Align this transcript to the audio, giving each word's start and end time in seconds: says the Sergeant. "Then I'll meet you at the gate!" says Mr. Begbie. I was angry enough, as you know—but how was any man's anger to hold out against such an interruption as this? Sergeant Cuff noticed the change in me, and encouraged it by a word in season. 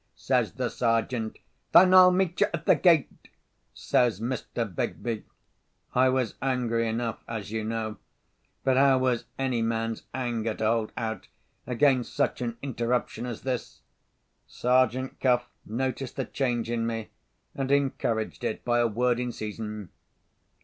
says 0.15 0.53
the 0.53 0.69
Sergeant. 0.71 1.37
"Then 1.73 1.93
I'll 1.93 2.09
meet 2.09 2.41
you 2.41 2.47
at 2.55 2.65
the 2.65 2.73
gate!" 2.73 3.27
says 3.71 4.19
Mr. 4.19 4.63
Begbie. 4.65 5.25
I 5.93 6.09
was 6.09 6.33
angry 6.41 6.87
enough, 6.87 7.23
as 7.27 7.51
you 7.51 7.63
know—but 7.63 8.77
how 8.77 8.97
was 8.97 9.25
any 9.37 9.61
man's 9.61 10.01
anger 10.11 10.55
to 10.55 10.65
hold 10.65 10.91
out 10.97 11.27
against 11.67 12.15
such 12.15 12.41
an 12.41 12.57
interruption 12.63 13.27
as 13.27 13.41
this? 13.43 13.81
Sergeant 14.47 15.19
Cuff 15.19 15.47
noticed 15.67 16.15
the 16.15 16.25
change 16.25 16.71
in 16.71 16.87
me, 16.87 17.11
and 17.53 17.71
encouraged 17.71 18.43
it 18.43 18.65
by 18.65 18.79
a 18.79 18.87
word 18.87 19.19
in 19.19 19.31
season. 19.31 19.89